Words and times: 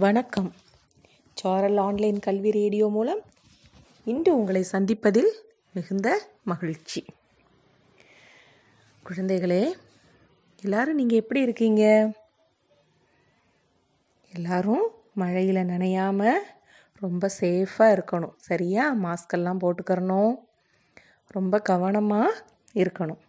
வணக்கம். 0.00 0.54
சாரல் 1.34 1.76
ஆன்லைன் 1.76 2.18
கல்வி 2.18 2.50
ரேடியோ 2.50 2.88
மூலம் 2.88 3.20
இன்று 4.04 4.38
உங்களை 4.38 4.64
சந்திப்பதில் 4.72 5.30
மிகுந்த 5.72 6.28
மகிழ்ச்சி. 6.44 7.04
குழந்தைகளே 9.04 9.74
எல்லாரும் 10.62 10.94
நீங்கள் 10.94 11.18
எப்படி 11.18 11.40
இருக்கீங்க? 11.40 12.12
எல்லாரும் 14.34 14.90
மழையில் 15.14 15.56
நனையாம 15.56 16.32
ரொம்ப 17.00 17.30
சேஃபாக 17.40 17.98
இருக்கணும். 17.98 18.34
சரியா? 18.36 18.94
மாஸ்கெல்லாம் 18.94 19.58
போட்டுக்கிறணும். 19.60 20.34
ரொம்ப 21.26 21.60
கவனமாக 21.60 22.44
இருக்கணும். 22.74 23.20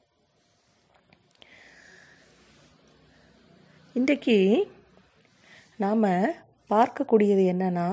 இன்றைக்கு 3.94 4.70
நாம் 5.76 6.04
பார்க்கக்கூடியது 6.70 7.44
என்னன்னா 7.52 7.86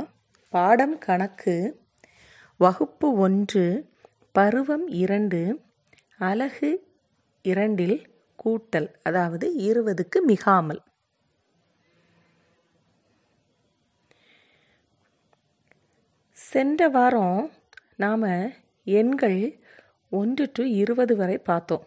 பாடம் 0.55 0.99
கணக்கு 0.99 1.55
வகுப்பு 2.61 3.09
ஒன்று 3.15 3.65
பருவம் 4.33 4.87
இரண்டு 5.03 5.41
அலகு 6.19 6.71
இரண்டில் 7.45 7.97
கூட்டல் 8.45 8.89
அதாவது 9.03 9.47
இருபதுக்கு 9.69 10.19
மிகாமல். 10.23 10.83
சென்ற 16.37 16.89
வாரம் 16.89 17.51
நாம் 17.97 18.29
எண்கள் 18.83 19.41
ஒன்று 20.13 20.51
டு 20.53 20.65
இருபது 20.65 21.17
வரை 21.17 21.39
பார்த்தோம். 21.39 21.85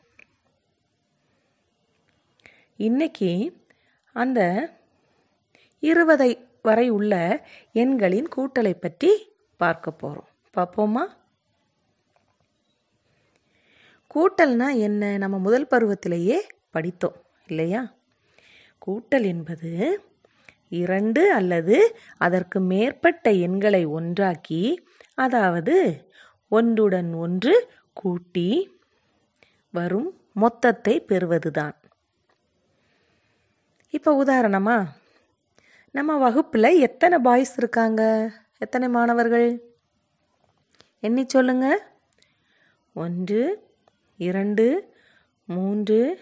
இன்னைக்கு 2.76 3.32
அந்த 4.16 4.70
இருபதை 5.84 6.32
வரை 6.66 6.90
உள்ள 6.90 7.14
எண்களின் 7.74 8.30
கூட்டலை 8.36 8.74
பற்றி 8.74 9.12
பார்க்க 9.60 9.92
போகிறோம் 9.92 10.30
பார்ப்போமா? 10.54 11.04
கூட்டல்னா 14.16 14.68
என்ன? 14.80 15.18
நம்ம 15.18 15.38
முதல் 15.38 15.68
பருவத்திலேயே 15.68 16.38
படித்தோம் 16.72 17.18
இல்லையா? 17.48 17.82
கூட்டல் 18.82 19.26
என்பது 19.26 19.72
இரண்டு 20.68 21.22
அல்லது 21.34 21.78
அதற்கு 22.18 22.60
மேற்பட்ட 22.60 23.32
எண்களை 23.46 23.86
ஒன்றாக்கி 23.86 24.64
அதாவது 25.16 25.76
ஒன்றுடன் 26.52 27.14
ஒன்று 27.14 27.54
கூட்டி 27.94 28.50
வரும் 29.74 30.10
மொத்தத்தை 30.34 30.96
பெறுவதுதான். 31.02 31.76
இப்போ 33.94 34.12
உதாரணமா 34.24 34.78
நம்ம 35.92 36.18
வகுப்பில் 36.18 36.80
எத்தனை 36.80 37.18
பாய்ஸ் 37.18 37.58
இருக்காங்க? 37.58 38.32
எத்தனை 38.58 38.88
மாணவர்கள்? 38.88 39.60
எண்ணி 41.00 41.24
சொல்லுங்க. 41.28 41.92
ஒன்று 42.94 43.68
இரண்டு 44.18 44.94
மூன்று 45.46 46.20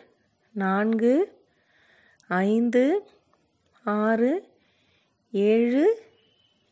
நான்கு 0.52 1.44
ஐந்து 2.28 3.10
ஆறு 3.84 4.48
ஏழு 5.32 6.04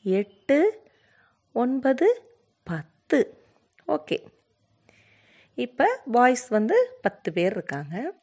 எட்டு 0.04 0.82
ஒன்பது 1.54 2.08
பத்து. 2.64 3.38
ஓகே. 3.88 4.26
இப்போ 5.56 6.02
பாய்ஸ் 6.12 6.48
வந்து 6.48 6.98
பத்து 7.02 7.34
பேர் 7.34 7.52
இருக்காங்க. 7.52 8.14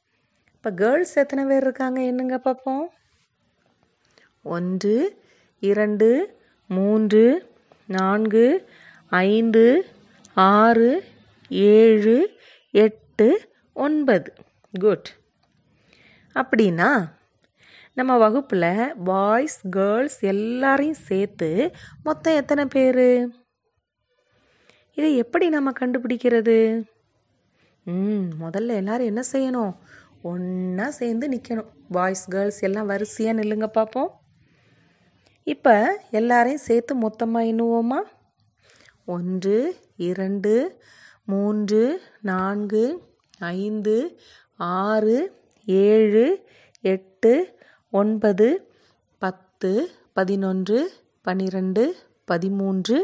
இப்போ 0.53 0.71
கேர்ள்ஸ் 0.71 1.15
எத்தனை 1.15 1.45
பேர் 1.45 1.63
இருக்காங்க? 1.63 2.03
என்னங்க 2.03 2.39
பார்ப்போம். 2.39 2.93
ஒன்று 4.45 5.21
இரண்டு 5.61 6.39
மூன்று 6.67 7.51
நான்கு 7.87 8.69
ஐந்து 9.11 9.65
ஆறு 10.35 11.05
ஏழு 11.49 12.17
எட்டு 12.71 13.29
ஒன்பது. 13.73 14.31
குட் 14.75 15.09
அப்படின்னா 16.35 16.91
நம்ம 17.95 18.19
வகுப்பில் 18.19 18.95
பாய்ஸ் 19.05 19.61
கேர்ள்ஸ் 19.71 20.21
எல்லாரையும் 20.21 21.03
சேர்த்து 21.09 21.51
மொத்தம் 22.03 22.35
எத்தனை 22.35 22.65
பேர்? 22.67 23.07
இதை 24.95 25.17
எப்படி 25.17 25.49
நம்ம 25.49 25.73
கண்டுபிடிக்கிறது? 25.81 26.57
ம் 27.87 28.27
முதல்ல 28.41 28.77
எல்லோரும் 28.81 29.07
என்ன 29.07 29.23
செய்யணும்? 29.33 29.73
ஒன்றா 30.23 30.91
சேர்ந்து 30.91 31.29
நிற்கணும் 31.29 31.71
பாய்ஸ் 31.91 32.27
கேர்ள்ஸ் 32.29 32.61
எல்லாம் 32.61 32.87
வரிசையாக 32.87 33.39
நில்லுங்க 33.41 33.67
பார்ப்போம் 33.67 34.11
இப்போ 35.47 35.75
எல்லாரையும் 36.11 36.67
சேர்த்து 36.67 36.95
மொத்தமாக 36.95 37.45
எண்ணுவோமா? 37.45 38.01
ஒன்று 39.05 39.57
இரண்டு 39.97 40.53
மூன்று 41.25 42.03
நான்கு 42.21 42.83
ஐந்து 43.39 43.97
ஆறு 44.57 45.17
ஏழு 45.65 46.27
எட்டு 46.81 47.33
ஒன்பது 47.93 48.49
பத்து 49.19 49.73
பதினொன்று 50.13 50.79
பன்னிரெண்டு 51.23 51.97
பதிமூன்று 52.25 52.99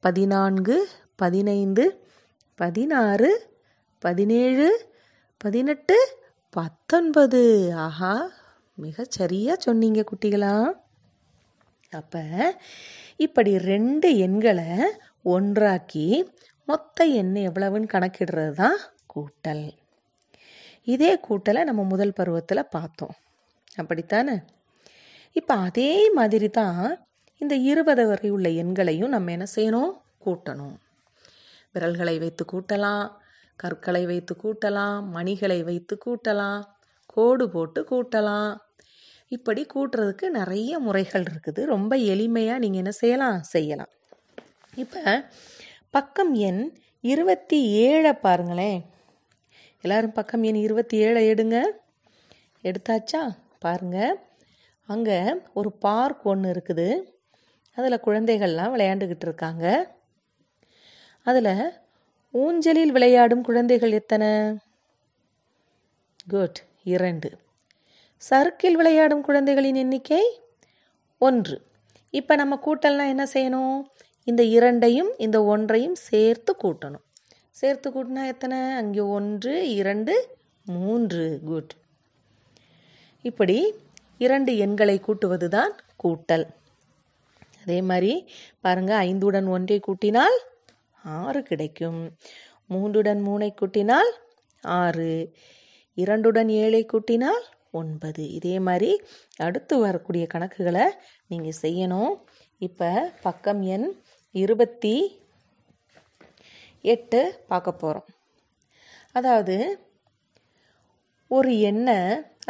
பதினான்கு 0.00 0.88
பதினைந்து 1.16 1.84
பதினாறு 2.54 3.30
பதினேழு 3.98 4.68
பதினெட்டு 5.38 5.96
பத்தொன்பது. 6.50 7.72
ஆஹா 7.76 8.30
மிகச்சரியாக 8.78 9.58
சொன்னீங்க 9.58 10.04
குட்டிகளா. 10.10 10.54
அப்போ 11.92 12.22
இப்படி 13.16 13.58
ரெண்டு 13.58 14.16
எண்களை 14.16 14.70
ஒன்றாக்கி 15.24 16.24
மொத்த 16.64 17.04
எண் 17.04 17.34
எவ்வளவுன்னு 17.34 17.92
கணக்கிடுறது 17.92 18.52
தான் 18.52 18.78
கூட்டல். 19.14 19.66
இதே 20.84 21.20
கூட்டலை 21.28 21.64
நம்ம 21.64 21.82
முதல் 21.84 22.12
பருவத்தில் 22.12 22.70
பார்த்தோம். 22.70 23.14
அப்படித்தானே? 23.76 24.36
இப்போ 25.32 25.54
அதே 25.54 26.10
மாதிரி 26.10 26.48
தான் 26.50 26.98
இந்த 27.40 27.54
இருபது 27.54 28.06
வரை 28.06 28.30
உள்ள 28.30 28.48
எண்களையும் 28.48 29.08
நம்ம 29.08 29.30
என்ன 29.30 29.46
செய்யணும்? 29.56 29.92
கூட்டணும். 30.24 30.76
விரல்களை 31.72 32.18
வைத்து 32.18 32.44
கூட்டலாம் 32.52 33.10
கற்களை 33.56 34.06
வைத்து 34.06 34.36
கூட்டலாம் 34.42 35.00
மணிகளை 35.02 35.62
வைத்து 35.62 35.98
கூட்டலாம் 36.06 36.62
கோடு 37.06 37.50
போட்டு 37.50 37.80
கூட்டலாம். 37.90 38.56
இப்படி 39.28 39.66
கூட்டுறதுக்கு 39.74 40.28
நிறைய 40.28 40.78
முறைகள் 40.78 41.22
இருக்குது. 41.22 41.64
ரொம்ப 41.64 41.96
எளிமையாக 41.96 42.62
நீங்கள் 42.62 42.82
என்ன 42.82 42.90
செய்யலாம்? 42.90 43.42
செய்யலாம். 43.42 43.88
இப்போ 44.74 45.30
பக்கம் 45.90 46.34
எண் 46.34 46.72
இருபத்தி 47.00 47.58
ஏழை 47.70 48.12
பாருங்களேன். 48.12 48.84
எல்லாரும் 49.80 50.12
பக்கம் 50.12 50.42
எண் 50.42 50.54
இருபத்தி 50.54 50.96
ஏழை 50.96 51.30
எடுங்க. 51.30 51.62
எடுத்தாச்சா? 52.62 53.22
பாருங்கள் 53.58 54.16
அங்கே 54.86 55.18
ஒரு 55.54 55.72
பார்க் 55.72 56.26
ஒன்று 56.26 56.52
இருக்குது. 56.52 56.88
அதில் 57.74 58.04
குழந்தைகள்லாம் 58.04 58.72
விளையாண்டுக்கிட்டு 58.74 59.26
இருக்காங்க. 59.28 59.94
அதில் 61.22 61.72
ஊஞ்சலில் 62.30 62.92
விளையாடும் 62.92 63.42
குழந்தைகள் 63.42 63.92
எத்தனை? 63.92 64.56
குட் 66.28 66.58
இரண்டு. 66.84 67.30
சறுக்கில் 68.22 68.78
விளையாடும் 68.80 69.22
குழந்தைகளின் 69.22 69.74
எண்ணிக்கை 69.74 70.22
ஒன்று. 71.18 71.56
இப்போ 72.10 72.34
நம்ம 72.36 72.54
கூட்டல்னா 72.66 73.04
என்ன 73.14 73.24
செய்யணும்? 73.34 73.78
இந்த 74.24 74.42
இரண்டையும் 74.56 75.10
இந்த 75.18 75.38
ஒன்றையும் 75.44 75.94
சேர்த்து 76.08 76.52
கூட்டணும். 76.62 77.04
சேர்த்து 77.50 77.88
கூட்டினா 77.90 78.26
எத்தனை? 78.26 78.58
அங்கே 78.80 79.00
ஒன்று 79.00 79.74
இரண்டு 79.74 80.14
மூன்று. 80.64 81.40
குட் 81.44 81.72
இப்படி 83.22 83.58
இரண்டு 84.18 84.52
எண்களை 84.56 84.96
கூட்டுவது 85.00 85.48
தான் 85.48 85.72
கூட்டல். 86.04 86.46
அதே 87.62 87.78
மாதிரி 87.82 88.12
பாருங்கள் 88.60 89.00
ஐந்துடன் 89.08 89.48
ஒன்றை 89.48 89.80
கூட்டினால் 89.86 90.36
ஆறு 91.04 91.42
கிடைக்கும். 91.42 92.00
மூன்றுடன் 92.70 93.20
மூனை 93.20 93.50
கூட்டினால் 93.60 94.10
ஆறு. 94.62 95.12
இரண்டுடன் 95.96 96.50
ஏழை 96.62 96.82
கூட்டினால் 96.84 97.44
ஒன்பது. 97.80 98.22
இதே 98.38 98.54
மாதிரி 98.68 98.90
அடுத்து 99.46 99.74
வரக்கூடிய 99.86 100.24
கணக்குகளை 100.34 100.86
நீங்கள் 101.30 101.60
செய்யணும். 101.62 102.14
இப்போ 102.60 102.90
பக்கம் 103.26 103.62
எண் 103.74 103.88
இருபத்தி 104.34 104.94
எட்டு 106.84 107.20
பார்க்க 107.50 107.70
போகிறோம் 107.82 108.08
அதாவது 109.12 109.56
ஒரு 111.30 111.52
எண்ணை 111.70 111.96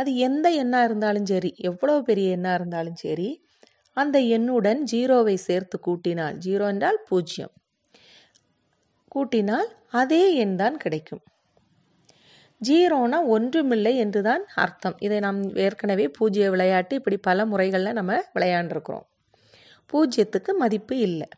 அது 0.01 0.11
எந்த 0.27 0.47
எண்ணாக 0.63 0.89
இருந்தாலும் 0.89 1.29
சரி 1.33 1.51
எவ்வளோ 1.69 1.95
பெரிய 2.09 2.35
எண்ணாக 2.37 2.59
இருந்தாலும் 2.59 2.99
சரி 3.05 3.29
அந்த 3.97 4.17
எண்ணுடன் 4.37 4.81
ஜீரோவை 4.93 5.35
சேர்த்து 5.47 5.77
கூட்டினால் 5.87 6.37
ஜீரோ 6.45 6.65
என்றால் 6.73 6.99
பூஜ்ஜியம். 7.09 7.55
கூட்டினால் 9.15 9.69
அதே 10.01 10.23
எண் 10.43 10.57
தான் 10.63 10.77
கிடைக்கும். 10.77 11.23
ஜீரோனா 12.61 13.19
ஒன்றுமில்லை 13.35 13.93
என்று 13.97 14.21
தான் 14.23 14.45
அர்த்தம். 14.55 14.97
இதை 15.07 15.19
நாம் 15.27 15.41
ஏற்கனவே 15.65 16.07
பூஜ்ய 16.09 16.47
விளையாட்டு 16.55 16.95
இப்படி 17.01 17.17
பல 17.29 17.47
முறைகளில் 17.47 17.99
நம்ம 17.99 18.15
விளையாண்டுருக்குறோம். 18.35 19.07
பூஜ்ஜியத்துக்கு 19.93 20.53
மதிப்பு 20.63 20.97
இல்லை. 20.99 21.29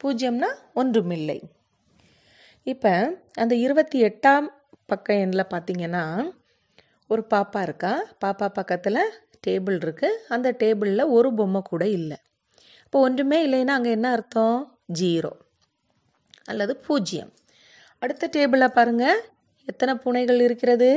பூஜ்ஜியம்னா 0.00 0.50
ஒன்றுமில்லை. 0.74 1.38
இப்போ 2.72 2.92
அந்த 3.42 3.54
இருபத்தி 3.54 3.98
எட்டாம் 4.08 4.48
பக்க 4.86 5.14
எண்ணில் 5.22 5.50
பார்த்தீங்கன்னா 5.54 6.04
ஒரு 7.06 7.22
பாப்பா 7.34 7.60
இருக்கா? 7.62 7.92
பாப்பா 8.24 8.46
பக்கத்தில் 8.58 9.02
டேபிள் 9.46 9.76
இருக்குது 9.84 10.20
அந்த 10.28 10.48
டேபிளில் 10.62 11.12
ஒரு 11.16 11.28
பொம்மை 11.34 11.60
கூட 11.62 11.84
இல்லை. 11.98 12.18
இப்போ 12.84 13.00
ஒன்றுமே 13.00 13.38
இல்லைன்னா 13.46 13.74
அங்கே 13.78 13.90
என்ன 13.90 14.10
அர்த்தம்? 14.10 14.58
ஜீரோ 15.00 15.32
அல்லது 16.50 16.72
பூஜ்ஜியம் 16.86 17.32
அடுத்த 18.02 18.28
டேபிளில் 18.36 18.76
பாருங்கள் 18.76 19.18
எத்தனை 19.68 19.94
பூனைகள் 19.94 20.40
இருக்கிறது? 20.40 20.90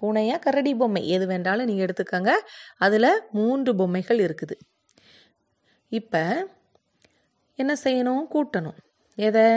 பூனையா 0.00 0.38
கரடி 0.38 0.72
பொம்மை? 0.74 1.02
எது 1.08 1.26
வேண்டாலும் 1.26 1.66
நீங்கள் 1.66 1.86
எடுத்துக்கோங்க. 1.86 2.30
அதில் 2.76 3.10
மூன்று 3.30 3.76
பொம்மைகள் 3.76 4.18
இருக்குது. 4.18 4.56
இப்போ 5.88 6.22
என்ன 7.54 7.72
செய்யணும்? 7.84 8.24
கூட்டணும். 8.34 8.78
எதை? 9.14 9.48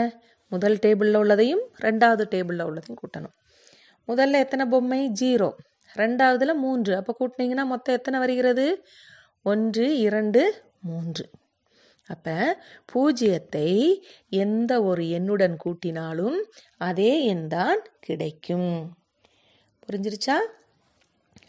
முதல் 0.48 0.78
டேபிளில் 0.86 1.16
உள்ளதையும் 1.16 1.64
ரெண்டாவது 1.80 2.24
டேபிளில் 2.34 2.62
உள்ளதையும் 2.62 3.00
கூட்டணும். 3.02 3.36
முதல்ல 4.08 4.38
எத்தனை 4.44 4.66
பொம்மை? 4.66 5.00
ஜீரோ. 5.20 5.50
ரெண்டாவதுல 5.96 6.54
மூன்று. 6.54 6.96
அப்போ 6.96 7.12
கூட்டினீங்கன்னா 7.20 7.64
மொத்தம் 7.64 7.96
எத்தனை 7.96 8.20
வருகிறது? 8.20 8.66
ஒன்று 9.42 9.86
இரண்டு 9.98 10.42
மூன்று. 10.80 11.24
அப்போ 12.12 12.34
பூஜ்ஜியத்தை 12.92 13.68
எந்த 14.42 14.72
ஒரு 14.82 15.02
எண்ணுடன் 15.18 15.54
கூட்டினாலும் 15.64 16.38
அதே 16.88 17.12
எண் 17.24 17.46
தான் 17.46 17.80
கிடைக்கும். 18.00 18.74
புரிஞ்சிருச்சா? 19.86 20.36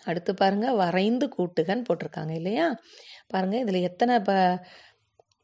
அடுத்து 0.05 0.31
பாருங்க 0.33 0.67
வரைந்து 0.73 1.25
கூட்டுகன்னு 1.37 1.87
போட்டிருக்காங்க 1.89 2.33
இல்லையா? 2.33 2.67
பாருங்க 3.27 3.57
இதில் 3.59 3.85
எத்தனை 3.89 4.15
ப 4.19 4.31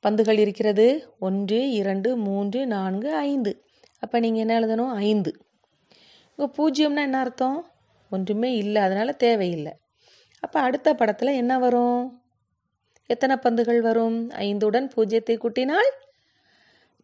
பந்துகள் 0.04 0.38
இருக்கிறது? 0.38 0.88
ஒன்று 1.20 1.60
இரண்டு 1.72 2.10
மூன்று 2.28 2.60
நான்கு 2.68 3.10
ஐந்து. 3.16 3.52
அப்போ 4.04 4.18
நீங்கள் 4.20 4.44
என்ன 4.46 4.54
எழுதணும்? 4.60 4.94
ஐந்து. 5.08 5.32
இப்போ 6.38 6.46
பூஜ்ஜியம்னா 6.58 7.04
என்ன 7.08 7.20
அர்த்தம்? 7.20 7.60
ஒன்றுமே 8.12 8.52
இல்லை 8.56 8.82
அதனால் 8.82 9.20
தேவையில்லை. 9.26 9.74
அப்போ 10.44 10.58
அடுத்த 10.60 10.90
படத்தில் 10.94 11.40
என்ன 11.42 11.54
வரும்? 11.60 12.00
எத்தனை 13.14 13.36
பந்துகள் 13.36 13.82
வரும்? 13.82 14.18
ஐந்துடன் 14.48 14.88
பூஜ்ஜியத்தை 14.96 15.36
கூட்டினால் 15.38 15.90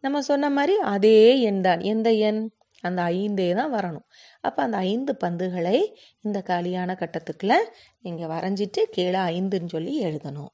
நம்ம 0.04 0.20
சொன்ன 0.22 0.50
மாதிரி 0.50 0.74
அதே 0.94 1.18
எண் 1.40 1.60
தான். 1.60 1.80
எந்த 1.92 2.08
எண்? 2.28 2.40
அந்த 2.82 3.02
ஐந்தே 3.02 3.46
தான் 3.54 3.72
வரணும். 3.74 4.06
அப்போ 4.40 4.60
அந்த 4.62 4.76
ஐந்து 4.90 5.12
பந்துகளை 5.24 5.78
இந்த 6.22 6.38
காலியான 6.42 6.96
கட்டத்துக்குள்ள 7.00 7.54
நீங்கள் 8.02 8.30
வரைஞ்சிட்டு 8.32 8.82
கீழே 8.90 9.22
ஐந்துன்னு 9.32 9.68
சொல்லி 9.68 9.94
எழுதணும். 10.04 10.52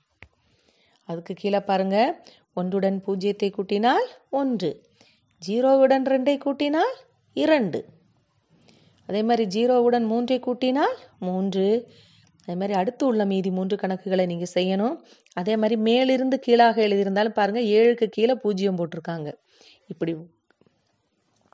அதுக்கு 1.08 1.34
கீழே 1.34 1.60
பாருங்க. 1.60 1.98
ஒன்றுடன் 2.54 2.98
பூஜ்ஜியத்தை 3.06 3.48
கூட்டினால் 3.50 4.06
ஒன்று. 4.40 4.70
ஜீரோவுடன் 5.42 6.06
ரெண்டை 6.14 6.36
கூட்டினால் 6.38 6.94
இரண்டு. 7.36 7.80
அதே 9.08 9.22
மாதிரி 9.22 9.44
ஜீரோவுடன் 9.56 10.06
மூன்றை 10.06 10.38
கூட்டினால் 10.38 10.96
மூன்று. 11.18 11.66
அதே 12.42 12.54
மாதிரி 12.54 12.72
அடுத்து 12.72 13.06
உள்ள 13.06 13.24
மீதி 13.24 13.50
மூன்று 13.50 13.76
கணக்குகளை 13.76 14.26
நீங்கள் 14.26 14.52
செய்யணும். 14.54 14.96
அதே 15.34 15.56
மாதிரி 15.56 15.76
மேலிருந்து 15.80 16.38
கீழாக 16.38 16.80
எழுதியிருந்தாலும் 16.86 17.38
பாருங்கள் 17.40 17.64
ஏழுக்கு 17.64 18.06
கீழே 18.06 18.34
பூஜ்ஜியம் 18.34 18.78
போட்டிருக்காங்க. 18.78 19.28
இப்படி 19.86 20.14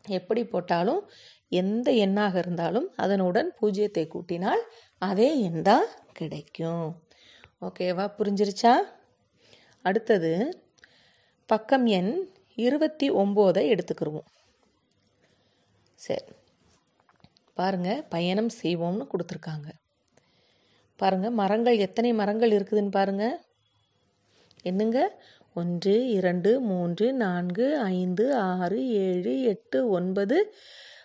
எப்படி 0.08 0.44
போட்டாலும் 0.44 1.10
எந்த 1.48 1.88
எண்ணாக 1.92 2.34
இருந்தாலும் 2.38 2.88
அதனுடன் 2.96 3.48
பூஜ்ஜியத்தை 3.60 4.04
கூட்டினால் 4.08 4.62
அதே 4.98 5.40
எண் 5.40 5.62
தான் 5.62 5.86
கிடைக்கும். 6.12 6.88
ஓகேவா 7.60 8.04
புரிஞ்சிருச்சா? 8.18 8.74
அடுத்தது 9.82 10.32
பக்கம் 11.46 11.86
எண் 11.86 12.12
இருபத்தி 12.54 13.10
ஒம்போதை 13.10 13.62
எடுத்துக்கிருவோம். 13.72 14.28
சரி. 15.94 16.32
பாருங்கள் 17.54 18.04
பயணம் 18.08 18.50
செய்வோம்னு 18.62 19.06
கொடுத்துருக்காங்க. 19.12 19.68
பாருங்கள் 20.98 21.30
மரங்கள் 21.30 21.76
எத்தனை 21.78 22.12
மரங்கள் 22.12 22.50
இருக்குதுன்னு 22.50 22.90
பாருங்கள் 22.90 23.34
என்னங்க? 24.62 25.00
ஒன்று 25.54 25.94
இரண்டு 26.08 26.60
மூன்று 26.60 27.06
நான்கு 27.12 27.66
ஐந்து 27.78 28.24
ஆறு 28.36 28.78
ஏழு 28.88 29.42
எட்டு 29.42 29.88
ஒன்பது 29.88 30.54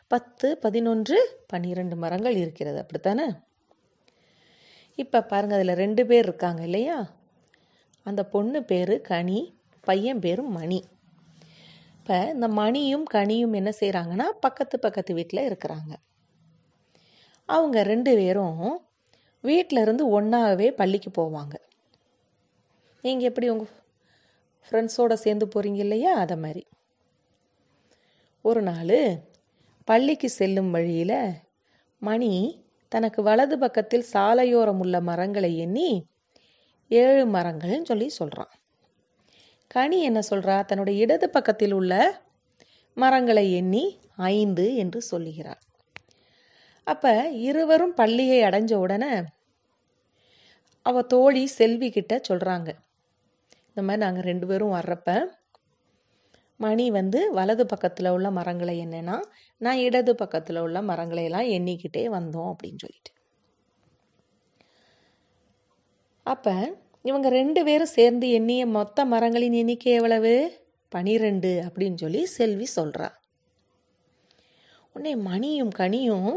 பத்து 0.07 0.47
பதினொன்று 0.57 1.17
பன்னிரெண்டு 1.47 1.95
மரங்கள் 1.95 2.35
இருக்கிறது. 2.35 2.79
அப்படித்தானே? 2.79 3.27
இப்போ 4.95 5.21
பாருங்கள் 5.21 5.59
அதில் 5.59 5.75
ரெண்டு 5.75 6.05
பேர் 6.05 6.23
இருக்காங்க 6.23 6.63
இல்லையா? 6.63 6.97
அந்த 8.05 8.25
பொண்ணு 8.25 8.63
பேர் 8.63 9.01
கனி 9.01 9.39
பையன் 9.81 10.19
பேர் 10.19 10.41
மணி. 10.41 10.83
இப்போ 11.99 12.17
இந்த 12.33 12.47
மணியும் 12.47 13.05
கனியும் 13.13 13.53
என்ன 13.53 13.71
செய்கிறாங்கன்னா 13.79 14.27
பக்கத்து 14.39 14.79
பக்கத்து 14.79 15.13
வீட்டில் 15.13 15.47
இருக்கிறாங்க. 15.49 15.93
அவங்க 17.49 17.83
ரெண்டு 17.83 18.15
பேரும் 18.15 18.65
வீட்டில் 19.43 19.81
இருந்து 19.81 20.21
ஒன்றாவே 20.21 20.67
பள்ளிக்கு 20.71 21.09
போவாங்க. 21.17 21.55
நீங்கள் 23.03 23.29
எப்படி 23.29 23.49
உங்கள் 23.49 23.71
ஃப்ரெண்ட்ஸோடு 24.65 25.13
சேர்ந்து 25.13 25.45
போகிறீங்க 25.45 25.75
இல்லையா? 25.75 26.13
அதை 26.13 26.35
மாதிரி. 26.37 26.63
ஒரு 28.45 28.61
நாள் 28.61 28.97
பள்ளிக்கு 29.87 30.29
செல்லும் 30.29 30.71
வழியில் 30.71 31.17
மணி 32.01 32.31
தனக்கு 32.91 33.23
வலது 33.23 33.55
பக்கத்தில் 33.57 34.05
சாலையோரம் 34.13 34.79
உள்ள 34.79 35.01
மரங்களை 35.01 35.57
எண்ணி 35.57 35.89
ஏழு 36.91 37.23
மரங்கள்னு 37.25 37.81
சொல்லி 37.81 38.09
சொல்கிறான் 38.09 38.53
கனி 39.67 39.99
என்ன 40.03 40.19
சொல்கிறா 40.31 40.65
தன்னுடைய 40.65 41.03
இடது 41.03 41.29
பக்கத்தில் 41.29 41.73
உள்ள 41.73 41.93
மரங்களை 42.97 43.45
எண்ணி 43.53 43.83
ஐந்து 44.15 44.75
என்று 44.75 45.01
சொல்லுகிறார் 45.01 45.61
அப்போ 46.87 47.29
இருவரும் 47.29 47.93
பள்ளியை 47.93 48.39
அடைஞ்ச 48.43 48.73
உடனே 48.75 49.13
அவ 50.85 51.01
தோழி 51.01 51.47
செல்வி 51.47 51.89
கிட்ட 51.89 52.13
சொல்கிறாங்க 52.29 52.69
இந்த 53.67 53.81
மாதிரி 53.81 54.03
நாங்கள் 54.03 54.23
ரெண்டு 54.23 54.45
பேரும் 54.47 54.75
வர்றப்ப 54.75 55.11
மணி 56.59 56.91
வந்து 56.91 57.19
வலது 57.33 57.65
பக்கத்தில் 57.65 58.09
உள்ள 58.11 58.31
மரங்களை 58.31 58.75
என்னென்னா 58.85 59.15
நான் 59.57 59.77
இடது 59.77 60.15
பக்கத்தில் 60.15 60.57
உள்ள 60.57 60.81
மரங்களை 60.81 61.23
எல்லாம் 61.23 61.47
எண்ணிக்கிட்டே 61.47 62.03
வந்தோம் 62.09 62.49
அப்படின்னு 62.51 62.81
சொல்லிட்டு. 62.81 63.11
அப்போ 66.25 66.53
இவங்க 67.01 67.29
ரெண்டு 67.29 67.63
பேரும் 67.63 67.95
சேர்ந்து 67.95 68.29
எண்ணிய 68.29 68.65
மொத்த 68.65 69.05
மரங்களின் 69.05 69.53
எண்ணிக்கை 69.53 69.93
எவ்வளவு? 69.93 70.35
பனிரெண்டு 70.91 71.63
அப்படின்னு 71.65 71.95
சொல்லி 71.95 72.25
செல்வி 72.25 72.67
சொல்கிறா 72.75 73.09
உடனே 74.95 75.15
மணியும் 75.15 75.69
கனியும் 75.69 76.33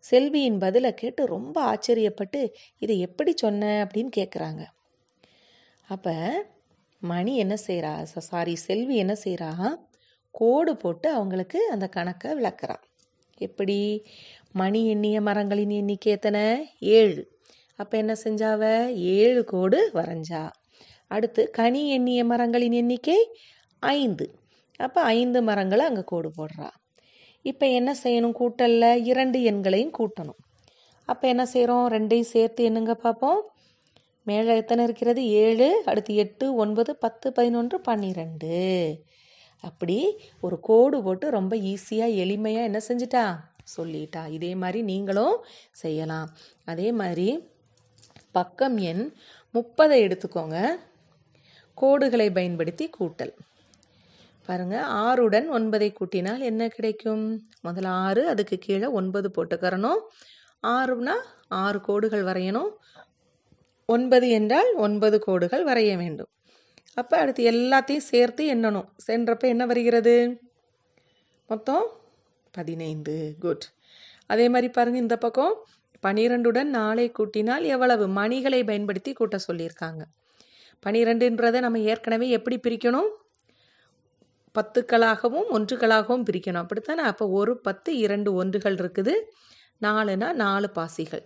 செல்வியின் 0.00 0.58
பதிலை 0.58 0.94
கேட்டு 0.94 1.26
ரொம்ப 1.26 1.56
ஆச்சரியப்பட்டு 1.64 2.40
இதை 2.78 3.00
எப்படி 3.00 3.32
சொன்ன? 3.36 3.86
அப்படின்னு 3.86 4.10
கேட்குறாங்க 4.16 4.62
அப்போ 5.88 6.14
மணி 7.02 7.36
என்ன 7.36 7.54
செய்கிறா 7.66 8.02
சாரி 8.02 8.54
செல்வி 8.54 8.96
என்ன 8.96 9.14
செய்கிறா 9.24 9.50
கோடு 10.30 10.76
போட்டு 10.76 11.08
அவங்களுக்கு 11.10 11.68
அந்த 11.70 11.86
கணக்கை 11.86 12.30
விளக்குறா. 12.32 12.76
எப்படி? 13.38 14.06
மணி 14.52 14.80
எண்ணிய 14.88 15.20
மரங்களின் 15.20 15.70
எண்ணிக்கை 15.70 16.12
எத்தனை? 16.12 16.70
ஏழு. 16.78 17.22
அப்போ 17.76 17.98
என்ன 17.98 18.14
செஞ்சாவ? 18.24 18.62
ஏழு 18.94 19.44
கோடு 19.44 19.90
வரைஞ்சா. 19.94 20.50
அடுத்து 21.08 21.50
கனி 21.50 21.90
எண்ணிய 21.90 22.24
மரங்களின் 22.24 22.72
எண்ணிக்கை 22.72 23.18
ஐந்து. 23.78 24.26
அப்போ 24.76 25.00
ஐந்து 25.02 25.42
மரங்களை 25.42 25.86
அங்கே 25.86 26.02
கோடு 26.04 26.32
போடுறா. 26.38 26.70
இப்போ 27.42 27.68
என்ன 27.68 27.96
செய்யணும்? 28.02 28.36
கூட்டலில் 28.40 29.04
இரண்டு 29.04 29.38
எண்களையும் 29.38 29.94
கூட்டணும். 29.98 30.40
அப்போ 31.04 31.28
என்ன 31.28 31.46
செய்கிறோம் 31.46 31.90
ரெண்டையும் 31.90 32.30
சேர்த்து 32.34 32.64
என்னங்க 32.64 32.94
பார்ப்போம்? 32.94 33.40
மேலே 34.22 34.56
எத்தனை 34.56 34.84
இருக்கிறது? 34.84 35.28
ஏழு 35.28 35.82
அடுத்து 35.86 36.14
எட்டு 36.14 36.54
ஒன்பது 36.54 36.96
பத்து 36.96 37.32
பதினொன்று 37.32 37.80
பன்னிரெண்டு. 37.80 38.56
அப்படி 39.60 40.18
ஒரு 40.40 40.60
கோடு 40.60 41.02
போட்டு 41.02 41.30
ரொம்ப 41.30 41.56
ஈஸியாக 41.56 42.16
எளிமையாக 42.24 42.68
என்ன 42.68 42.80
செஞ்சிட்டா? 42.88 43.24
சொல்லிட்டா. 43.76 44.30
இதே 44.30 44.54
மாதிரி 44.54 44.82
நீங்களும் 44.82 45.44
செய்யலாம். 45.72 46.28
அதே 46.64 46.92
மாதிரி 46.92 47.48
பக்கம் 48.32 48.76
எண் 48.76 49.12
முப்பதை 49.54 49.98
எடுத்துக்கோங்க. 50.06 50.58
கோடுகளை 51.74 52.30
பயன்படுத்தி 52.30 52.90
கூட்டல். 53.00 53.32
பாருங்க 54.50 54.76
ஆறுடன் 55.04 55.48
ஒன்பதை 55.56 55.88
கூட்டினால் 55.92 56.42
என்ன 56.50 56.68
கிடைக்கும்? 56.68 57.24
முதல்ல 57.64 57.88
ஆறு 58.04 58.22
அதுக்கு 58.32 58.56
கீழே 58.58 58.88
ஒன்பது 59.00 59.28
போட்டுக்கிறணும். 59.36 60.00
ஆறுனா 60.66 61.16
ஆறு 61.62 61.78
கோடுகள் 61.80 62.24
வரையணும். 62.24 62.70
ஒன்பது 63.86 64.26
என்றால் 64.38 64.70
ஒன்பது 64.86 65.18
கோடுகள் 65.20 65.64
வரைய 65.64 65.92
வேண்டும். 65.96 66.30
அப்போ 66.94 67.16
அடுத்து 67.16 67.42
எல்லாத்தையும் 67.52 68.08
சேர்த்து 68.12 68.42
எண்ணணும். 68.54 68.88
சென்றப்ப 69.06 69.44
என்ன 69.54 69.66
வருகிறது? 69.66 70.14
மொத்தம் 71.50 71.86
பதினைந்து. 72.52 73.16
குட் 73.40 73.66
அதே 74.26 74.46
மாதிரி 74.48 74.68
பாருங்கள் 74.72 75.02
இந்த 75.02 75.16
பக்கம் 75.16 75.54
பனிரெண்டுடன் 76.06 76.70
நாளை 76.78 77.06
கூட்டினால் 77.18 77.64
எவ்வளவு? 77.74 78.04
மணிகளை 78.20 78.60
பயன்படுத்தி 78.64 79.12
கூட்ட 79.12 79.38
சொல்லியிருக்காங்க. 79.48 80.02
பனிரெண்டுன்றதை 80.86 81.58
நம்ம 81.58 81.78
ஏற்கனவே 81.92 82.28
எப்படி 82.30 82.56
பிரிக்கணும்? 82.62 83.10
பத்துக்களாகவும் 84.54 85.48
ஒன்றுகளாகவும் 85.52 86.24
பிரிக்கணும். 86.30 86.62
அப்படித்தானே? 86.64 87.02
அப்போ 87.02 87.28
ஒரு 87.28 87.60
பத்து 87.60 87.96
இரண்டு 87.96 88.34
ஒன்றுகள் 88.34 88.74
இருக்குது. 88.74 89.14
நாலுனா 89.82 90.32
நாலு 90.32 90.70
பாசிகள். 90.70 91.24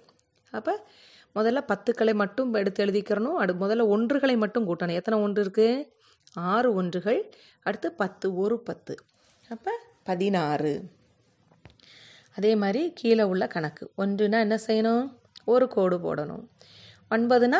அப்போ 0.50 0.87
முதல்ல 1.35 1.61
பத்துக்களை 1.69 2.14
மட்டும் 2.14 2.54
எடுத்து 2.54 2.85
எழுதிக்கிறணும். 2.85 3.38
அடு 3.43 3.54
முதல்ல 3.54 3.88
ஒன்றுகளை 3.97 4.37
மட்டும் 4.37 4.66
கூட்டணும். 4.69 4.93
எத்தனை 4.93 5.21
ஒன்று 5.21 5.45
இருக்குது 5.45 5.88
ஆறு 6.35 6.75
ஒன்றுகள். 6.75 7.35
அடுத்து 7.62 7.93
பத்து 7.93 8.37
ஒரு 8.37 8.62
பத்து. 8.62 8.95
அப்போ 9.49 9.73
பதினாறு. 10.04 10.90
அதே 12.37 12.57
மாதிரி 12.57 12.93
கீழே 12.95 13.23
உள்ள 13.23 13.47
கணக்கு. 13.47 13.93
ஒன்றுனா 13.99 14.40
என்ன 14.40 14.59
செய்யணும்? 14.66 15.16
ஒரு 15.45 15.69
கோடு 15.69 15.97
போடணும். 15.99 16.45
ஒன்பதுனா 17.11 17.59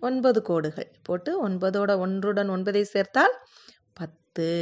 ஒன்பது 0.00 0.42
கோடுகள். 0.42 0.90
போட்டு 1.02 1.48
ஒன்பதோட 1.48 1.98
ஒன்றுடன் 1.98 2.50
ஒன்பதை 2.50 2.82
சேர்த்தால் 2.82 3.34
பத்து 4.36 4.52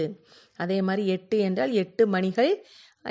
அதே 0.63 0.79
மாதிரி 0.87 1.03
எட்டு 1.15 1.37
என்றால் 1.49 1.73
எட்டு 1.83 2.03
மணிகள் 2.15 2.51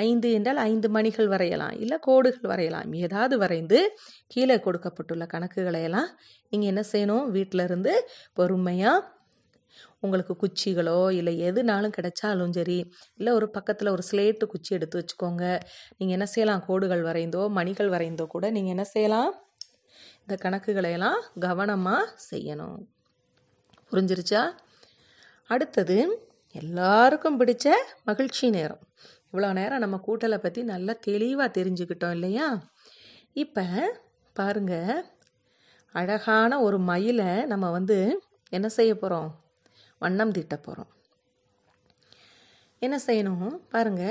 ஐந்து 0.04 0.28
என்றால் 0.36 0.60
ஐந்து 0.70 0.88
மணிகள் 0.96 1.28
வரையலாம். 1.32 1.74
இல்லை 1.84 1.96
கோடுகள் 2.06 2.50
வரையலாம். 2.52 2.92
ஏதாவது 3.06 3.34
வரைந்து 3.42 3.78
கீழே 4.32 4.56
கொடுக்கப்பட்டுள்ள 4.66 5.24
கணக்குகளை 5.32 5.80
எல்லாம் 5.88 6.08
நீங்கள் 6.52 6.70
என்ன 6.72 6.82
செய்யணும்? 6.92 7.26
வீட்டில் 7.36 7.64
இருந்து 7.66 7.92
பொறுமையாக 8.38 9.10
உங்களுக்கு 10.04 10.34
குச்சிகளோ 10.42 10.98
இல்லை 11.18 11.34
எதுனாலும் 11.48 11.96
கிடைச்சாலும் 11.98 12.54
சரி 12.58 12.78
இல்லை 13.18 13.32
ஒரு 13.38 13.46
பக்கத்தில் 13.56 13.94
ஒரு 13.96 14.04
ஸ்லேட்டு 14.10 14.46
குச்சி 14.54 14.72
எடுத்து 14.78 14.96
வச்சுக்கோங்க. 15.00 15.44
நீங்கள் 15.98 16.16
என்ன 16.18 16.28
செய்யலாம்? 16.34 16.64
கோடுகள் 16.68 17.04
வரைந்தோ 17.10 17.44
மணிகள் 17.58 17.92
வரைந்தோ 17.96 18.26
கூட 18.34 18.44
நீங்கள் 18.56 18.74
என்ன 18.76 18.86
செய்யலாம்? 18.94 19.30
இந்த 20.24 20.34
கணக்குகளையெல்லாம் 20.44 21.20
கவனமாக 21.46 22.10
செய்யணும். 22.30 22.80
புரிஞ்சிருச்சா? 23.92 24.42
அடுத்தது 25.50 25.96
எல்லாருக்கும் 26.54 27.38
பிடிச்ச 27.40 27.66
மகிழ்ச்சி 28.04 28.46
நேரம். 28.50 28.82
இவ்வளோ 29.30 29.50
நேரம் 29.52 29.82
நம்ம 29.84 29.96
கூட்டலை 30.06 30.38
பற்றி 30.38 30.62
நல்லா 30.62 30.94
தெளிவாக 31.08 31.54
தெரிஞ்சுக்கிட்டோம் 31.58 32.14
இல்லையா? 32.16 32.48
இப்போ 33.42 33.64
பாருங்க 34.36 34.74
அழகான 35.94 36.60
ஒரு 36.60 36.78
மயிலை 36.90 37.30
நம்ம 37.52 37.66
வந்து 37.70 37.96
என்ன 38.52 38.68
செய்ய 38.78 38.92
போகிறோம் 38.94 39.30
வண்ணம் 39.98 40.34
தீட்ட 40.36 40.54
போகிறோம் 40.56 40.90
என்ன 42.78 42.96
செய்யணும்? 43.06 43.50
பாருங்க 43.74 44.04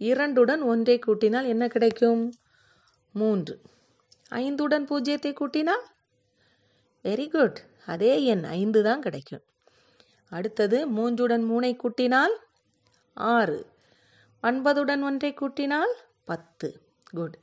இரண்டுடன் 0.00 0.62
ஒன்றை 0.72 0.96
கூட்டினால் 1.06 1.50
என்ன 1.52 1.64
கிடைக்கும்? 1.66 2.22
மூன்று. 3.14 3.54
ஐந்துடன் 4.32 4.86
பூஜ்ஜியத்தை 4.90 5.32
கூட்டினால்? 5.32 5.84
வெரி 7.04 7.26
குட் 7.34 7.58
அதே 7.86 8.12
எண் 8.32 8.44
ஐந்து 8.58 8.80
தான் 8.82 9.04
கிடைக்கும். 9.06 9.44
அடுத்தது 10.36 10.78
மூன்றுடன் 10.96 11.44
மூனை 11.50 11.72
கூட்டினால் 11.76 12.34
ஆறு. 13.16 13.58
ஒன்பதுடன் 14.42 15.02
ஒன்றை 15.08 15.30
கூட்டினால் 15.40 15.92
பத்து. 16.30 16.68
குட் 17.18 17.36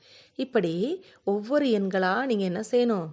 இப்படி 0.43 0.73
ஒவ்வொரு 1.33 1.65
எண்களாக 1.77 2.27
நீங்கள் 2.29 2.49
என்ன 2.51 2.61
செய்யணும்? 2.71 3.07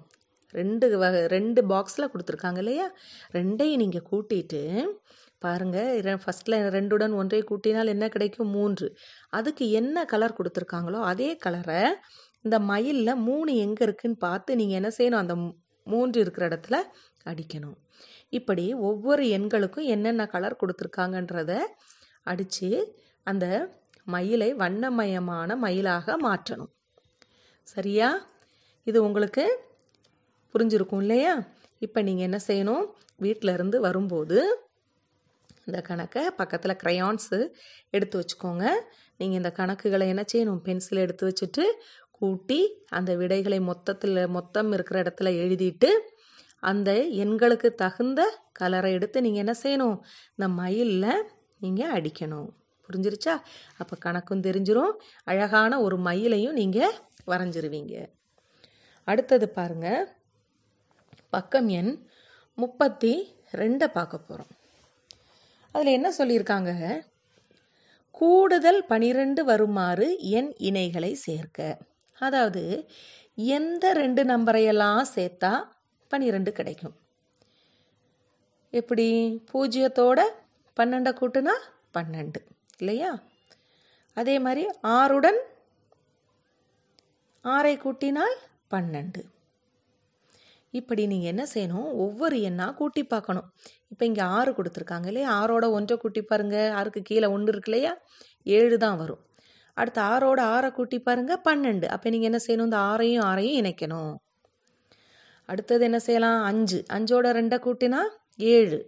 ரெண்டு 0.55 0.87
வகை 1.02 1.21
ரெண்டு 1.35 1.61
பாக்ஸில் 1.71 2.11
கொடுத்துருக்காங்க 2.12 2.61
இல்லையா? 2.62 2.87
ரெண்டையும் 3.37 3.83
நீங்கள் 3.83 4.07
கூட்டிட்டு 4.11 4.62
பாருங்கள் 5.45 6.19
ஃபஸ்ட்டில் 6.25 6.67
ரெண்டுடன் 6.76 7.14
ஒன்றை 7.21 7.41
கூட்டினால் 7.50 7.93
என்ன 7.95 8.09
கிடைக்கும்? 8.17 8.52
மூன்று. 8.57 8.88
அதுக்கு 9.38 9.64
என்ன 9.81 10.05
கலர் 10.12 10.38
கொடுத்துருக்காங்களோ 10.38 11.00
அதே 11.12 11.31
கலரை 11.47 11.81
இந்த 12.47 12.57
மயிலில் 12.71 13.23
மூணு 13.29 13.50
எங்கே 13.64 13.83
இருக்குதுன்னு 13.87 14.25
பார்த்து 14.26 14.57
நீங்கள் 14.61 14.79
என்ன 14.81 14.91
செய்யணும்? 14.99 15.23
அந்த 15.25 15.35
மூன்று 15.87 16.19
இருக்கிற 16.25 16.45
இடத்துல 16.50 16.76
அடிக்கணும். 17.31 17.76
இப்படி 18.29 18.75
ஒவ்வொரு 18.75 19.25
எண்களுக்கும் 19.25 19.91
என்னென்ன 19.95 20.27
கலர் 20.27 20.61
கொடுத்துருக்காங்கன்றத 20.61 21.53
அடித்து 22.23 22.69
அந்த 23.27 23.47
மயிலை 24.05 24.55
வண்ணமயமான 24.55 25.57
மயிலாக 25.57 26.17
மாற்றணும். 26.23 26.73
சரியா? 27.63 28.09
இது 28.87 28.99
உங்களுக்கு 29.05 29.45
புரிஞ்சிருக்கும் 30.55 31.01
இல்லையா? 31.01 31.35
இப்போ 31.79 32.03
நீங்கள் 32.03 32.25
என்ன 32.25 32.39
செய்யணும்? 32.47 32.85
வீட்டிலருந்து 33.23 33.77
வரும்போது 33.77 34.39
இந்த 35.65 35.81
கணக்கை 35.81 36.31
பக்கத்தில் 36.31 36.81
க்ரையான்ஸு 36.83 37.39
எடுத்து 37.91 38.17
வச்சுக்கோங்க. 38.19 38.65
நீங்கள் 39.17 39.41
இந்த 39.41 39.53
கணக்குகளை 39.57 40.07
என்ன 40.09 40.25
செய்யணும்? 40.33 40.63
பென்சில் 40.63 40.99
எடுத்து 40.99 41.25
வச்சுட்டு 41.29 41.65
கூட்டி 42.11 42.85
அந்த 42.89 43.17
விடைகளை 43.17 43.61
மொத்தத்தில் 43.61 44.29
மொத்தம் 44.29 44.73
இருக்கிற 44.73 45.03
இடத்துல 45.03 45.31
எழுதிட்டு 45.45 45.91
அந்த 46.71 46.90
எண்களுக்கு 47.23 47.69
தகுந்த 47.83 48.21
கலரை 48.61 48.90
எடுத்து 48.97 49.19
நீங்கள் 49.26 49.42
என்ன 49.45 49.54
செய்யணும்? 49.64 49.97
இந்த 50.35 50.47
மயிலில் 50.61 51.25
நீங்கள் 51.64 51.92
அடிக்கணும். 51.97 52.49
புரிஞ்சிருச்சா? 52.87 53.35
அப்போ 53.81 53.95
கணக்கும் 54.04 54.45
தெரிஞ்சிரும். 54.49 54.95
அழகான 55.31 55.81
ஒரு 55.87 55.97
மயிலையும் 56.09 56.59
நீங்கள் 56.61 56.95
வரைஞ்சிருவீங்க. 57.31 57.95
அடுத்தது 59.09 59.47
பாருங்க. 59.59 59.88
பக்கம் 61.35 61.69
எண் 61.81 61.92
முப்பத்தி 62.59 63.12
ரெண்டை 63.61 63.88
பார்க்க 63.99 64.19
போகிறோம் 64.19 64.50
அதில் 65.75 65.97
என்ன 65.99 66.09
சொல்லியிருக்காங்க? 66.19 66.73
கூடுதல் 68.19 68.81
பனிரெண்டு 68.90 69.42
வருமாறு 69.50 70.09
எண் 70.38 70.50
இணைகளை 70.69 71.12
சேர்க்க. 71.26 71.78
அதாவது 72.19 72.64
எந்த 73.57 73.85
ரெண்டு 74.00 74.23
நம்பரையெல்லாம் 74.25 75.04
சேர்த்தா 75.14 75.52
பன்னிரெண்டு 76.12 76.52
கிடைக்கும். 76.59 76.97
எப்படி? 78.81 79.07
பூஜ்ஜியத்தோட 79.52 80.21
பன்னெண்டை 80.76 81.12
கூட்டுனா 81.21 81.54
பன்னெண்டு. 81.97 82.40
இல்லையா? 82.83 83.11
அதே 84.16 84.35
மாதிரி 84.47 84.62
ஆறுடன் 84.99 85.40
ஆறை 87.45 87.75
கூட்டினால் 87.85 88.35
பன்னெண்டு. 88.73 89.23
இப்படி 90.78 91.02
நீங்கள் 91.12 91.31
என்ன 91.33 91.45
செய்யணும்? 91.54 91.88
ஒவ்வொரு 92.04 92.37
எண்ணாக 92.49 92.76
கூட்டி 92.81 93.02
பார்க்கணும். 93.04 93.49
இப்போ 93.92 94.04
இங்கே 94.11 94.23
ஆறு 94.37 94.50
கொடுத்துருக்காங்க 94.59 95.09
இல்லையா? 95.11 95.31
ஆறோட 95.38 95.64
ஒன்றை 95.76 95.97
கூட்டி 95.97 96.21
பாருங்கள் 96.23 96.75
ஆறுக்கு 96.78 97.00
கீழே 97.11 97.28
ஒன்று 97.35 97.52
இருக்கு 97.52 97.71
இல்லையா? 97.73 97.92
ஏழு 98.57 98.76
தான் 98.85 99.00
வரும். 99.02 99.23
அடுத்து 99.76 100.00
ஆறோட 100.12 100.40
ஆறை 100.54 100.71
கூட்டி 100.78 100.99
பாருங்கள் 101.09 101.42
பன்னெண்டு. 101.49 101.87
அப்போ 101.95 102.09
நீங்கள் 102.14 102.31
என்ன 102.31 102.40
செய்யணும்? 102.47 102.69
இந்த 102.71 102.81
ஆறையும் 102.92 103.26
ஆறையும் 103.31 103.59
இணைக்கணும். 103.61 104.14
அடுத்தது 105.53 105.85
என்ன 105.85 105.99
செய்யலாம்? 105.99 106.41
அஞ்சு. 106.45 106.79
அஞ்சோட 106.93 107.27
ரெண்டை 107.39 107.59
கூட்டினா 107.67 108.01
ஏழு. 108.37 108.79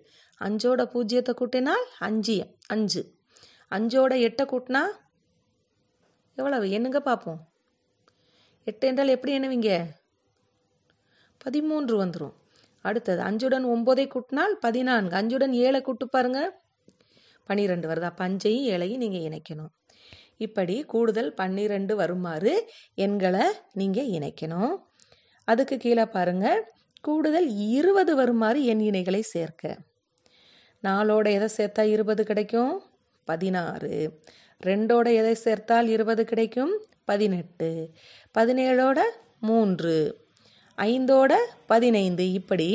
அஞ்சோட 0.40 0.83
பூஜ்ஜியத்தை 0.94 1.33
கூட்டினால் 1.33 1.85
அஞ்சு. 1.99 2.37
அஞ்சு. 2.66 3.02
அஞ்சோட 3.71 4.12
எட்டை 4.26 4.44
கூட்டினா 4.44 4.83
எவ்வளவு? 6.37 6.66
என்னங்க 6.71 7.00
பார்ப்போம். 7.00 7.40
எட்டு 8.64 8.87
என்றால் 8.87 9.14
எப்படி 9.16 9.33
எண்ணுவீங்க? 9.38 9.71
பதிமூன்று 11.38 11.94
வந்துடும் 12.04 12.35
அடுத்தது 12.80 13.21
அஞ்சுடன் 13.23 13.66
ஒம்போதை 13.75 14.04
கூட்டினால் 14.06 14.54
பதினான்கு. 14.61 15.14
அஞ்சுடன் 15.16 15.54
ஏழை 15.64 15.80
கூட்டு 15.80 16.06
பாருங்க. 16.09 16.40
பன்னிரெண்டு 17.49 17.87
வருது. 17.88 18.09
அப்போ 18.11 18.23
அஞ்சையும் 18.28 18.66
ஏழையும் 18.73 19.02
நீங்கள் 19.04 19.26
இணைக்கணும். 19.28 19.73
இப்படி 20.37 20.76
கூடுதல் 20.92 21.35
பன்னிரெண்டு 21.35 21.94
வருமாறு 21.97 22.52
எண்களை 22.94 23.47
நீங்கள் 23.73 24.11
இணைக்கணும். 24.16 24.75
அதுக்கு 25.44 25.76
கீழே 25.76 26.04
பாருங்க. 26.04 26.72
கூடுதல் 27.00 27.48
இருபது 27.48 28.16
வருமாறு 28.16 28.64
எண் 28.64 28.80
இணைகளை 28.80 29.20
சேர்க்க. 29.20 29.76
நாலோட 30.82 31.30
எதை 31.32 31.48
சேர்த்தா 31.56 31.90
இருபது 31.90 32.24
கிடைக்கும்? 32.24 32.82
பதினாறு. 33.24 34.20
ரெண்டோட 34.64 35.14
எதை 35.14 35.34
சேர்த்தால் 35.34 35.88
இருபது 35.88 36.24
கிடைக்கும்? 36.24 36.84
பதினெட்டு. 37.04 37.90
பதினேழோட 38.38 39.00
மூன்று. 39.40 40.23
ஐந்தோட 40.78 41.32
பதினைந்து. 41.66 42.24
இப்படி 42.32 42.68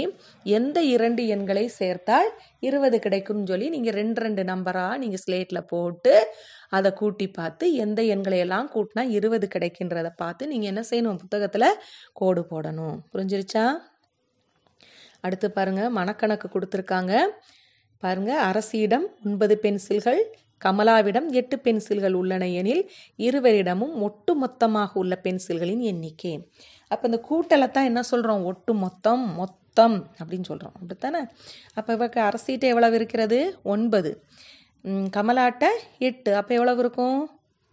எந்த 0.44 0.78
இரண்டு 0.94 1.22
எண்களை 1.28 1.66
சேர்த்தால் 1.80 2.30
இருபது 2.60 3.00
கிடைக்கும்னு 3.00 3.48
சொல்லி 3.48 3.68
நீங்கள் 3.70 3.94
ரெண்டு 3.94 4.22
ரெண்டு 4.22 4.44
நம்பராக 4.44 4.98
நீங்கள் 4.98 5.24
ஸ்லேட்டில் 5.26 5.68
போட்டு 5.68 6.14
அதை 6.78 6.90
கூட்டி 6.94 7.28
பார்த்து 7.30 7.66
எந்த 7.74 8.00
எண்களை 8.14 8.40
எல்லாம் 8.46 8.70
கூட்டினா 8.76 9.04
இருபது 9.18 9.48
கிடைக்கின்றத 9.56 10.10
பார்த்து 10.16 10.48
நீங்கள் 10.48 10.72
என்ன 10.72 10.82
செய்யணும்? 10.92 11.22
புத்தகத்தில் 11.24 11.70
கோடு 12.14 12.42
போடணும். 12.52 12.98
புரிஞ்சிருச்சா? 13.14 13.66
அடுத்து 15.22 15.48
பாருங்கள் 15.52 15.96
மனக்கணக்கு 16.00 16.50
கொடுத்துருக்காங்க. 16.56 17.14
பாருங்கள் 18.04 18.44
அரசியிடம் 18.50 19.08
ஒன்பது 19.26 19.58
பென்சில்கள் 19.58 20.22
கமலாவிடம் 20.66 21.28
எட்டு 21.32 21.60
பென்சில்கள் 21.60 22.14
உள்ளன 22.14 22.48
எனில் 22.48 22.84
இருவரிடமும் 23.16 23.96
ஒட்டு 24.02 24.36
மொத்தமாக 24.36 25.00
உள்ள 25.00 25.20
பென்சில்களின் 25.24 25.84
எண்ணிக்கை. 25.92 26.34
அப்போ 26.88 27.08
இந்த 27.10 27.20
கூட்டலை 27.30 27.68
தான் 27.72 27.86
என்ன 27.86 28.02
சொல்கிறோம் 28.04 28.44
ஒட்டு 28.44 28.74
மொத்தம் 28.74 29.26
மொத்தம் 29.36 29.98
அப்படின்னு 30.20 30.50
சொல்கிறோம் 30.52 30.76
அப்படித்தானே? 30.76 31.22
அப்போ 31.74 31.94
இவருக்கு 31.94 32.22
அரசிட்ட 32.22 32.66
எவ்வளவு 32.74 32.96
இருக்கிறது? 32.96 33.40
ஒன்பது. 33.64 34.12
கமலாட்டை 34.86 35.10
கமலாட்ட 35.18 35.66
எட்டு. 35.98 36.32
அப்போ 36.36 36.54
எவ்வளவு 36.54 36.80
இருக்கும்? 36.80 37.20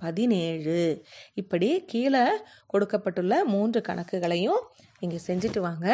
பதினேழு. 0.01 0.81
இப்படி 1.35 1.69
கீழே 1.87 2.25
கொடுக்கப்பட்டுள்ள 2.67 3.45
மூன்று 3.45 3.81
கணக்குகளையும் 3.89 4.63
இங்கே 5.01 5.19
செஞ்சுட்டு 5.27 5.59
வாங்க. 5.59 5.87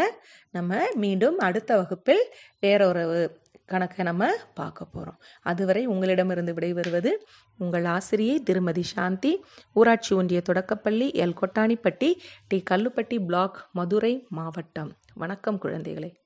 நம்ம 0.50 0.80
மீண்டும் 0.94 1.38
அடுத்த 1.38 1.76
வகுப்பில் 1.76 2.22
வேறொரு 2.60 3.04
கணக்கை 3.72 4.04
நம்ம 4.04 4.30
பார்க்க 4.54 4.84
போகிறோம் 4.84 5.18
அதுவரை 5.42 5.86
உங்களிடமிருந்து 5.86 6.54
விடைபெறுவது 6.54 7.10
உங்கள் 7.58 7.84
ஆசிரியை 7.84 8.40
திருமதி 8.42 8.82
சாந்தி 8.82 9.32
ஊராட்சி 9.72 10.14
ஒன்றிய 10.14 10.40
தொடக்கப்பள்ளி 10.40 11.10
L. 11.10 11.36
Kottanipatti 11.42 12.10
T. 12.48 12.62
Kallupatti 12.70 13.24
block 13.24 13.68
Madurai 13.72 14.26
மாவட்டம். 14.30 14.92
வணக்கம் 15.14 15.60
குழந்தைகளே. 15.62 16.12